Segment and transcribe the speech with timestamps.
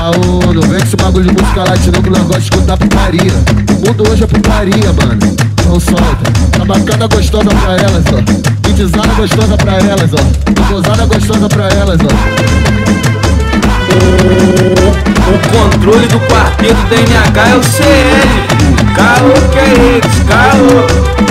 [0.00, 3.32] caô, não vem com esse bagulho de música latina que o negócio escuta putaria.
[3.68, 5.18] O mundo hoje é putaria, mano.
[5.66, 6.16] Não solta.
[6.52, 8.22] Tá Tabacada gostosa pra elas, ó.
[8.62, 10.72] Pitizada gostosa pra elas, ó.
[10.72, 12.08] Gozada gostosa pra elas, ó.
[15.28, 18.30] O controle do quarteto da NH é o CL.
[18.94, 21.29] Caô que é esse, caô.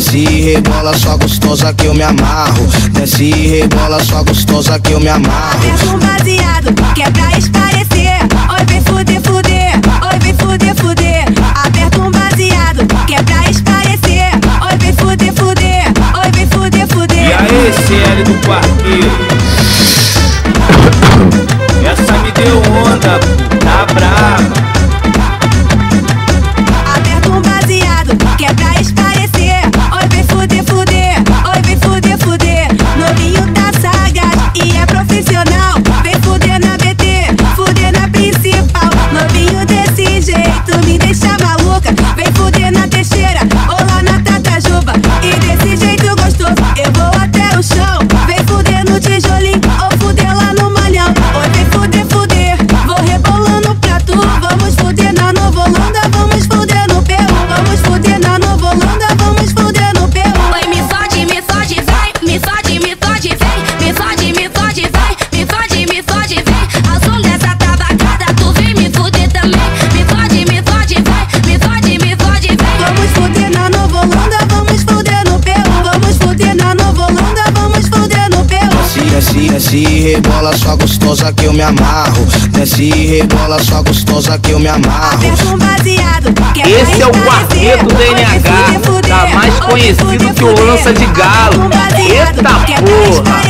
[0.00, 2.66] Desce e rebola só gostosa que eu me amarro.
[2.92, 5.60] Desce e rebola só gostosa que eu me amarro.
[5.62, 8.18] É um baseado que é pra esclarecer.
[8.50, 9.74] Oi, vem fuder, fuder.
[10.10, 11.24] Oi, vem fuder, fuder.
[11.54, 14.30] Aperta um baseado que é pra esclarecer.
[14.62, 15.92] Oi, vem fuder, fuder.
[16.24, 17.18] Oi, vem fuder, fuder.
[17.18, 19.10] E aí, CL do parqueiro?
[21.84, 23.20] Essa me deu onda,
[79.48, 82.26] Desce e rebola só gostosa que eu me amarro.
[82.50, 85.20] Desce e rebola só gostosa que eu me amarro.
[86.64, 91.70] Esse é o quarteto do NH, tá mais conhecido que o lança de galo.
[91.98, 93.49] Eita porra!